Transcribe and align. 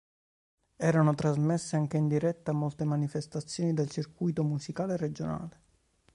Erano 0.77 1.13
trasmesse 1.13 1.75
anche 1.75 1.97
in 1.97 2.07
diretta 2.07 2.53
molte 2.53 2.85
manifestazioni 2.85 3.71
del 3.75 3.87
circuito 3.87 4.43
musicale 4.43 4.97
regionale. 4.97 5.61